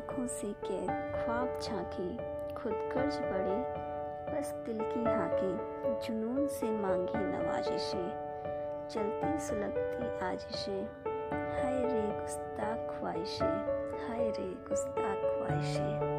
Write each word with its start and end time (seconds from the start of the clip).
आँखों 0.00 0.26
से 0.26 0.52
कैद, 0.52 0.90
ख्वाब 1.14 1.60
झांके, 1.62 2.16
खुद 2.54 2.72
कर्ज 2.72 3.16
बड़े 3.16 3.56
बस 4.32 4.52
दिल 4.66 4.78
की 4.80 5.04
हाके, 5.04 5.50
जुनून 6.06 6.46
से 6.46 6.70
मांगी 6.70 7.18
नवाजिशें। 7.18 8.08
चलती 8.90 9.38
सुलगती 9.38 10.26
आजिशें। 10.26 10.88
हाय 11.52 11.82
रे 11.84 12.20
गुस्ताख 12.20 12.98
ख्वाहिशें, 12.98 13.58
हाय 14.08 14.30
रे 14.30 14.48
गुस्ताख 14.68 15.18
ख्वाहिशें। 15.24 16.09